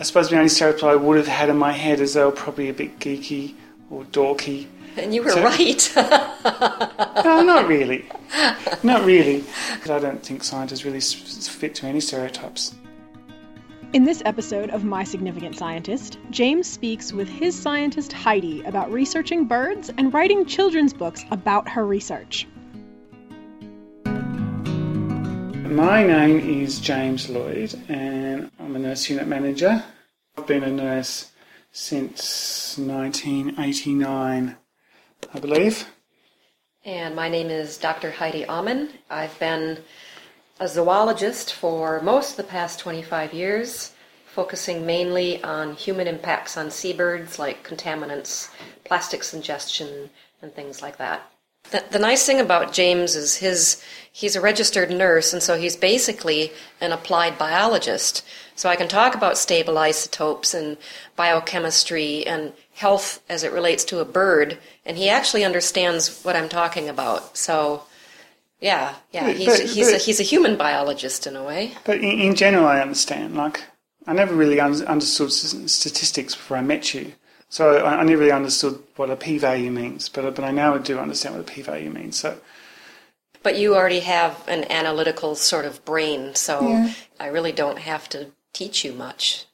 [0.00, 2.30] I suppose the only stereotype I would have had in my head is they were
[2.32, 3.54] probably a bit geeky
[3.90, 4.66] or dorky.
[4.96, 5.92] And you were So- right.
[7.24, 8.06] No, not really.
[8.82, 9.44] Not really.
[9.74, 12.74] Because I don't think scientists really fit to any stereotypes.
[13.92, 19.44] In this episode of My Significant Scientist, James speaks with his scientist Heidi about researching
[19.44, 22.46] birds and writing children's books about her research.
[25.70, 29.84] My name is James Lloyd, and I'm a nurse unit manager.
[30.36, 31.30] I've been a nurse
[31.70, 34.56] since 1989,
[35.32, 35.86] I believe.
[36.84, 38.10] and my name is Dr.
[38.10, 38.88] Heidi Auman.
[39.08, 39.78] I've been
[40.58, 43.92] a zoologist for most of the past 25 years,
[44.26, 48.50] focusing mainly on human impacts on seabirds like contaminants,
[48.82, 50.10] plastics ingestion,
[50.42, 51.30] and things like that.
[51.70, 55.76] The, the nice thing about James is his he's a registered nurse and so he's
[55.76, 58.24] basically an applied biologist.
[58.56, 60.76] So I can talk about stable isotopes and
[61.16, 66.48] biochemistry and health as it relates to a bird and he actually understands what I'm
[66.48, 67.36] talking about.
[67.36, 67.84] So
[68.60, 71.72] yeah, yeah, But- he's but- he's a, he's a human biologist in a way.
[71.84, 73.36] But in, in general, I understand.
[73.36, 73.62] Like,
[74.06, 77.12] I never really un- understood statistics before I met you.
[77.50, 80.08] So I, I never really understood what a p-value means.
[80.08, 82.18] But but I now do understand what a p-value means.
[82.18, 82.38] So
[83.42, 86.92] But you already have an analytical sort of brain, so Yeah.
[87.18, 89.44] I really don't have to teach you much.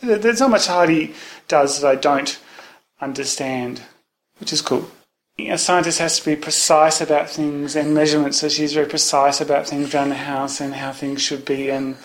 [0.00, 1.14] there's not much Heidi
[1.48, 2.38] does that I don't
[3.00, 3.82] understand,
[4.38, 4.90] which is cool.
[5.38, 9.68] A scientist has to be precise about things and measurements, so she's very precise about
[9.68, 11.68] things around the house and how things should be.
[11.68, 11.96] And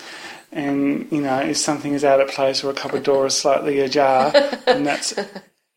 [0.52, 3.80] and you know, if something is out of place or a cupboard door is slightly
[3.80, 4.32] ajar,
[4.66, 5.14] and that's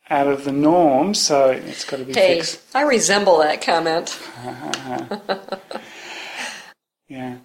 [0.10, 2.62] out of the norm, so it's got to be Hey, fixed.
[2.76, 4.20] I resemble that comment.
[7.08, 7.38] Yeah.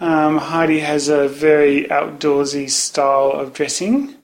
[0.00, 4.16] Um, Heidi has a very outdoorsy style of dressing.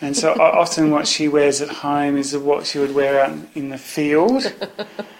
[0.00, 3.68] And so often what she wears at home is what she would wear out in
[3.70, 4.52] the field.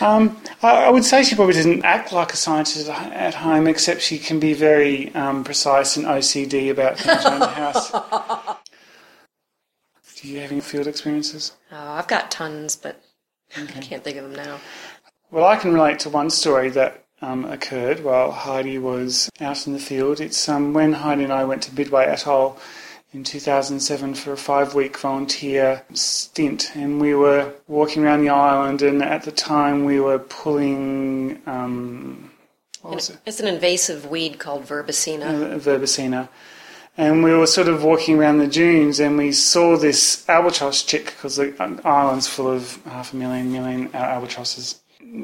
[0.00, 4.00] Um, I, I would say she probably doesn't act like a scientist at home, except
[4.00, 7.90] she can be very um, precise and OCD about things around the house.
[10.20, 11.52] Do you have any field experiences?
[11.70, 13.00] Oh, I've got tons, but
[13.56, 14.58] I can't think of them now.
[15.30, 19.74] Well, I can relate to one story that um, occurred while Heidi was out in
[19.74, 20.20] the field.
[20.20, 22.58] It's um, when Heidi and I went to Midway Atoll
[23.12, 28.82] in 2007 for a five week volunteer stint, and we were walking around the island,
[28.82, 31.40] and at the time we were pulling.
[31.46, 32.30] Um,
[32.82, 33.18] what was it?
[33.26, 35.54] It's an invasive weed called Verbesina.
[35.54, 36.28] uh, Verbesina.
[36.96, 41.04] And we were sort of walking around the dunes and we saw this albatross chick
[41.06, 41.54] because the
[41.84, 44.80] island's full of half a million, million albatrosses.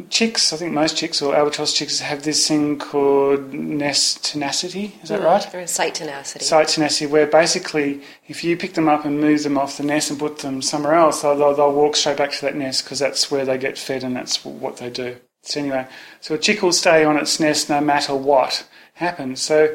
[0.08, 5.08] Chicks, I think most chicks or albatross chicks have this thing called nest tenacity, is
[5.08, 5.48] that mm, right?
[5.50, 6.44] They're site tenacity.
[6.44, 10.10] Site tenacity, where basically if you pick them up and move them off the nest
[10.10, 13.00] and put them somewhere else, they'll, they'll, they'll walk straight back to that nest because
[13.00, 15.16] that's where they get fed and that's what they do.
[15.42, 15.88] So anyway,
[16.20, 19.42] so a chick will stay on its nest no matter what happens.
[19.42, 19.74] So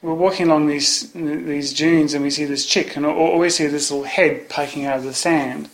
[0.00, 3.90] we're walking along these these dunes and we see this chick and we see this
[3.90, 5.68] little head poking out of the sand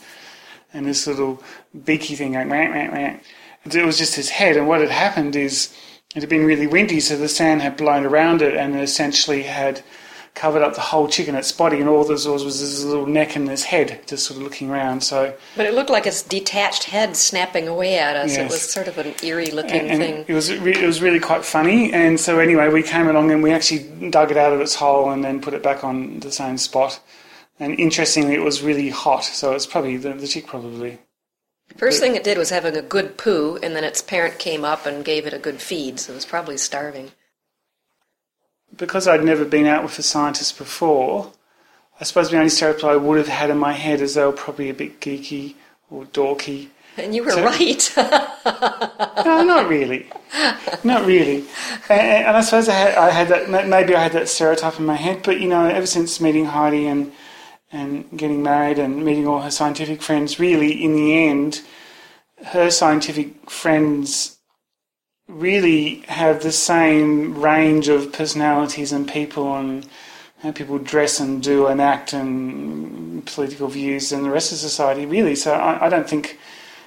[0.72, 1.42] and this little
[1.84, 3.24] beaky thing going whack, whack, whack.
[3.64, 5.74] And It was just his head and what had happened is
[6.14, 9.42] it had been really windy so the sand had blown around it and it essentially
[9.44, 9.82] had
[10.34, 13.06] covered up the whole chicken, and its body and all there was was this little
[13.06, 16.22] neck and this head just sort of looking around so But it looked like its
[16.22, 18.36] detached head snapping away at us.
[18.36, 20.24] It was sort of an eerie looking and thing.
[20.28, 21.92] it was re- it was really quite funny.
[21.92, 25.10] And so anyway, we came along and we actually dug it out of its hole
[25.10, 27.00] and then put it back on the same spot.
[27.58, 30.98] And interestingly, it was really hot, so it's probably the, the chick probably.
[31.76, 34.86] First thing it did was having a good poo, and then its parent came up
[34.86, 37.12] and gave it a good feed, so it was probably starving.
[38.76, 41.32] Because I'd never been out with a scientist before,
[42.00, 44.32] I suppose the only stereotype I would have had in my head is they were
[44.32, 45.54] probably a bit geeky
[45.90, 46.68] or dorky.
[46.96, 47.94] And you were So- right.
[49.24, 50.08] No, not really.
[50.82, 51.44] Not really.
[51.88, 54.86] And, and I suppose I had, I had that, maybe I had that stereotype in
[54.86, 57.12] my head, but you know, ever since meeting Heidi and,
[57.72, 61.62] and getting married and meeting all her scientific friends, really, in the end,
[62.46, 64.38] her scientific friends
[65.28, 69.86] really have the same range of personalities and people and
[70.42, 75.06] how people dress and do and act and political views and the rest of society,
[75.06, 75.34] really.
[75.34, 76.38] So I, I don't think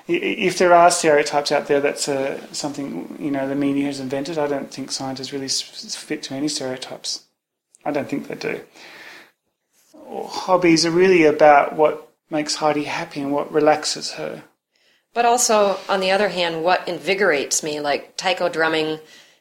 [0.08, 4.38] if there are stereotypes out there, that's uh, something you know the media has invented.
[4.38, 7.24] I don't think scientists really fit to any stereotypes.
[7.86, 8.62] I don't think they do.
[10.14, 14.44] Hobbies are really about what makes Heidi happy and what relaxes her.
[15.14, 19.00] But also, on the other hand, what invigorates me, like taiko drumming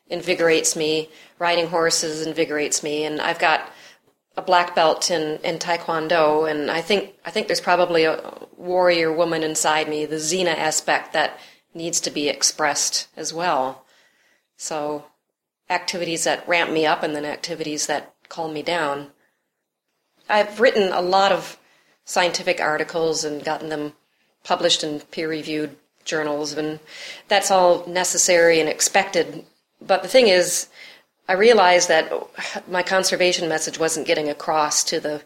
[0.09, 1.09] invigorates me,
[1.39, 3.71] riding horses invigorates me, and I've got
[4.37, 8.21] a black belt in, in Taekwondo, and I think I think there's probably a
[8.57, 11.39] warrior woman inside me, the Xena aspect that
[11.75, 13.85] needs to be expressed as well.
[14.57, 15.07] So
[15.71, 19.11] activities that ramp me up and then activities that calm me down.
[20.29, 21.59] I've written a lot of
[22.05, 23.93] scientific articles and gotten them
[24.45, 26.81] published in peer reviewed journals, and
[27.29, 29.45] that's all necessary and expected.
[29.81, 30.69] But the thing is,
[31.29, 32.13] I realized that
[32.69, 35.23] my conservation message wasn't getting across to the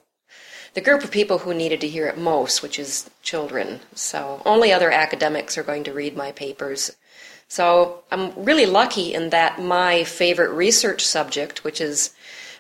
[0.75, 3.81] the group of people who needed to hear it most, which is children.
[3.95, 6.95] So only other academics are going to read my papers.
[7.49, 12.15] So I'm really lucky in that my favorite research subject, which is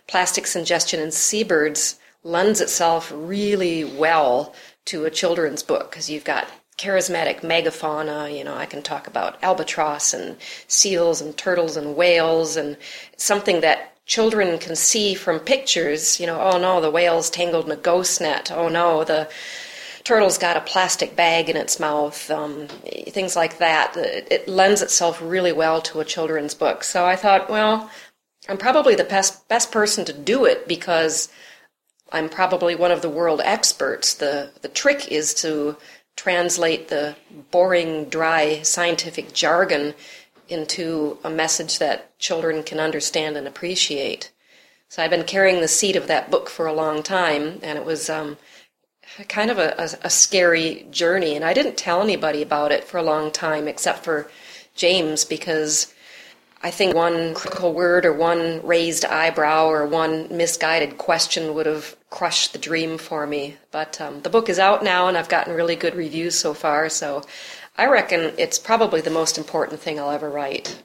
[0.07, 4.53] plastics ingestion in seabirds, lends itself really well
[4.85, 8.37] to a children's book because you've got charismatic megafauna.
[8.37, 10.37] You know, I can talk about albatross and
[10.67, 12.77] seals and turtles and whales and
[13.17, 16.19] something that children can see from pictures.
[16.21, 18.51] You know, oh no, the whale's tangled in a ghost net.
[18.53, 19.29] Oh no, the
[20.03, 22.29] turtle's got a plastic bag in its mouth.
[22.31, 22.67] Um,
[23.09, 23.97] things like that.
[23.97, 26.83] It, it lends itself really well to a children's book.
[26.83, 27.89] So I thought, well,
[28.49, 31.29] I'm probably the best best person to do it because
[32.13, 34.15] I'm probably one of the world experts.
[34.15, 35.77] The the trick is to
[36.17, 37.17] translate the
[37.51, 39.95] boring, dry scientific jargon
[40.49, 44.33] into a message that children can understand and appreciate.
[44.89, 47.85] So I've been carrying the seed of that book for a long time, and it
[47.85, 48.39] was um,
[49.29, 51.35] kind of a, a, a, scary journey.
[51.35, 54.31] And I didn't tell anybody about it for a long time, except for
[54.75, 55.93] James, because
[56.63, 61.97] I think one critical word or one raised eyebrow or one misguided question would have
[62.11, 63.57] crushed the dream for me.
[63.71, 66.89] But um, the book is out now, and I've gotten really good reviews so far.
[66.89, 67.23] So
[67.77, 70.83] I reckon it's probably the most important thing I'll ever write.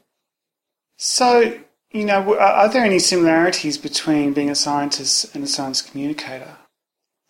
[0.98, 1.60] So,
[1.92, 6.58] you know, are there any similarities between being a scientist and a science communicator?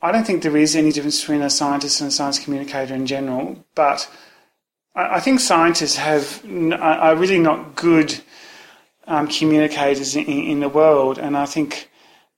[0.01, 3.05] I don't think there is any difference between a scientist and a science communicator in
[3.05, 4.09] general, but
[4.95, 6.43] I think scientists have
[6.73, 8.19] are really not good
[9.11, 11.89] um, communicators in, in, the world, and I think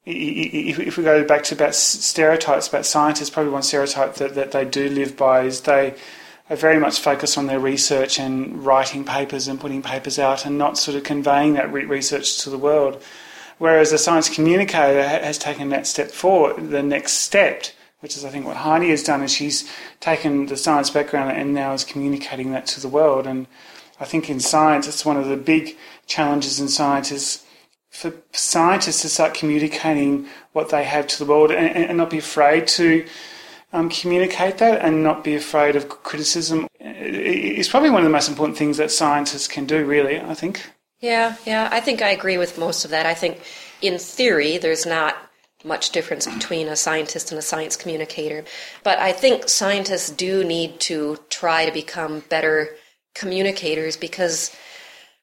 [0.05, 4.65] if, we go back to about stereotypes about scientists, probably one stereotype that, that they
[4.65, 5.93] do live by is they
[6.49, 10.57] are very much focused on their research and writing papers and putting papers out, and
[10.57, 13.01] not sort of conveying that research to the world.
[13.59, 17.65] Whereas a science communicator has taken that step forward, the next step,
[17.99, 21.53] which is I think what Heidi has done, is she's taken the science background and
[21.53, 23.27] now is communicating that to the world.
[23.27, 23.45] And
[24.03, 25.77] I think in science, it's one of the big
[26.07, 27.45] challenges in science is
[27.89, 32.17] for scientists to start communicating what they have to the world and, and not be
[32.17, 33.05] afraid to
[33.71, 36.67] um, communicate that and not be afraid of criticism.
[36.81, 40.69] It's probably one of the most important things that scientists can do, really, I think.
[40.99, 43.05] Yeah, yeah, I think I agree with most of that.
[43.05, 43.41] I think
[43.81, 45.15] in theory, there's not
[45.63, 48.43] much difference between a scientist and a science communicator.
[48.83, 52.75] But I think scientists do need to try to become better
[53.15, 54.55] communicators because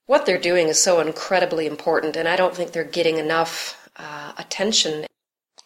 [0.06, 4.32] what they're doing is so incredibly important, and I don't think they're getting enough uh,
[4.38, 5.06] attention.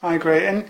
[0.03, 0.47] I agree.
[0.47, 0.67] And,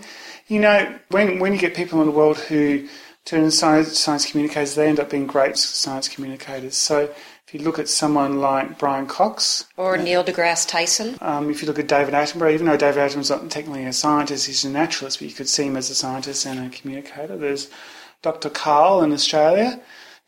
[0.47, 2.87] you know, when, when you get people in the world who
[3.25, 6.77] turn science, science communicators, they end up being great science communicators.
[6.77, 7.09] So,
[7.47, 9.67] if you look at someone like Brian Cox.
[9.77, 11.15] Or Neil deGrasse Tyson.
[11.21, 14.47] Um, if you look at David Attenborough, even though David Attenborough's not technically a scientist,
[14.47, 17.37] he's a naturalist, but you could see him as a scientist and a communicator.
[17.37, 17.69] There's
[18.23, 18.49] Dr.
[18.49, 19.79] Karl in Australia,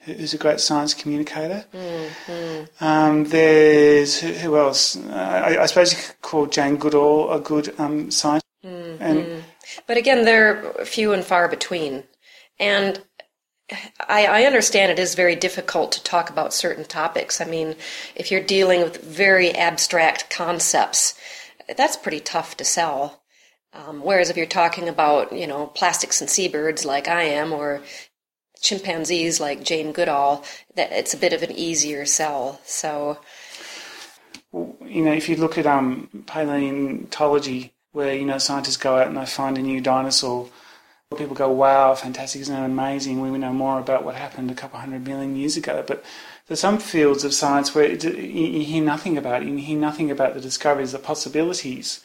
[0.08, 1.66] who's a great science communicator.
[1.74, 2.84] Mm-hmm.
[2.84, 4.98] Um, there's, who else?
[5.08, 8.46] I, I, suppose you could call Jane Goodall a good um, scientist.
[8.66, 9.04] Mm-hmm.
[9.04, 9.44] And,
[9.86, 12.04] but again, they're few and far between.
[12.60, 13.02] And
[14.08, 17.42] I, I, understand it is very difficult to talk about certain topics.
[17.42, 17.76] I mean,
[18.16, 21.14] if you're dealing with very abstract concepts,
[21.76, 23.22] that's pretty tough to sell.
[23.74, 27.82] Um, whereas if you're talking about, you know, plastics and seabirds like I am, or
[28.62, 30.44] chimpanzees like Jane Goodall,
[30.76, 32.60] that it's a bit of an easier sell.
[32.64, 33.20] So,
[34.54, 39.18] you know, if you look at um, paleontology, where you know scientists go out and
[39.18, 40.50] they find a new dinosaur
[41.16, 43.22] People go, wow, fantastic, isn't that amazing?
[43.22, 45.82] We know more about what happened a couple hundred million years ago.
[45.88, 46.04] But
[46.48, 49.48] there's some fields of science where you hear nothing about it.
[49.48, 52.02] You hear nothing about the discoveries, the possibilities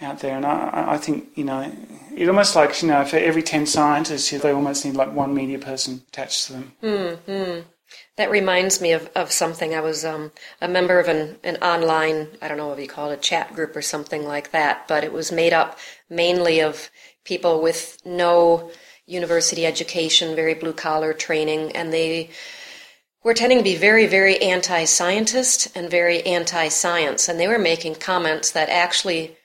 [0.00, 0.36] out there.
[0.36, 1.72] And I, I think, you know,
[2.16, 5.58] it almost like, you know, for every 10 scientists, they almost need like one media
[5.58, 6.72] person attached to them.
[6.82, 7.68] Mm-hmm.
[8.16, 9.74] That reminds me of, of something.
[9.74, 13.10] I was um, a member of an, an online, I don't know what you call
[13.10, 15.78] it, a chat group or something like that, but it was made up
[16.08, 16.90] mainly of
[17.24, 18.70] people with no
[19.06, 22.30] university education, very blue collar training, and they
[23.24, 27.28] were tending to be very, very anti scientist and very anti science.
[27.28, 29.36] And they were making comments that actually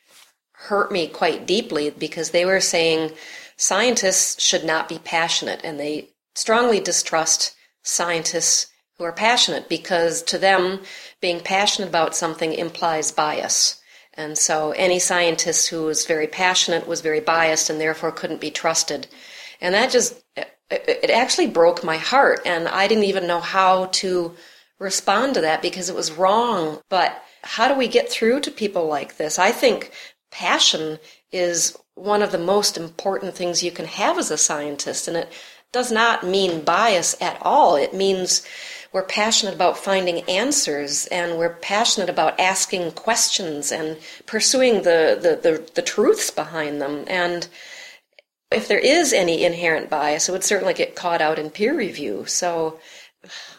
[0.68, 3.12] hurt me quite deeply because they were saying
[3.58, 8.68] scientists should not be passionate and they strongly distrust scientists
[8.98, 10.82] who are passionate because to them
[11.22, 13.82] being passionate about something implies bias.
[14.14, 18.52] And so any scientist who was very passionate was very biased and therefore couldn't be
[18.52, 19.08] trusted.
[19.60, 20.24] And that just,
[20.70, 22.42] it actually broke my heart.
[22.46, 24.34] And I didn't even know how to
[24.80, 26.80] respond to that because it was wrong.
[26.90, 29.38] But how do we get through to people like this?
[29.38, 29.92] I think
[30.36, 31.00] passion
[31.32, 35.08] is one of the most important things you can have as a scientist.
[35.08, 35.32] And it
[35.72, 37.78] does not mean bias at all.
[37.78, 38.46] It means
[38.92, 45.40] we're passionate about finding answers and we're passionate about asking questions and pursuing the, the,
[45.42, 47.06] the, the truths behind them.
[47.08, 47.48] And
[48.52, 52.26] if there is any inherent bias, it would certainly get caught out in peer review.
[52.28, 52.80] So,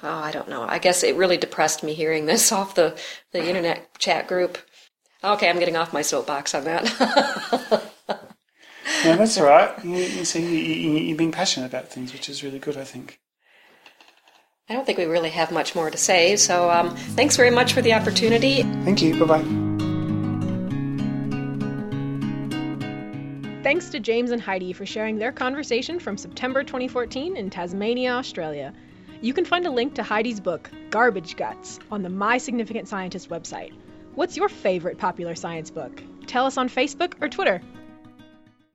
[0.02, 0.66] oh, I don't know.
[0.68, 2.98] I guess it really depressed me hearing this off the,
[3.32, 4.58] the internet chat group.
[5.26, 6.84] Okay, I'm getting off my soapbox on that.
[9.04, 9.84] yeah, that's all right.
[9.84, 12.84] You, you see, you, you, you're being passionate about things, which is really good, I
[12.84, 13.18] think.
[14.68, 17.72] I don't think we really have much more to say, so um, thanks very much
[17.72, 18.62] for the opportunity.
[18.62, 19.18] Thank you.
[19.18, 19.66] Bye bye.
[23.64, 28.72] Thanks to James and Heidi for sharing their conversation from September 2014 in Tasmania, Australia.
[29.22, 33.28] You can find a link to Heidi's book, Garbage Guts, on the My Significant Scientist
[33.28, 33.72] website.
[34.16, 36.02] What's your favorite popular science book?
[36.26, 37.60] Tell us on Facebook or Twitter.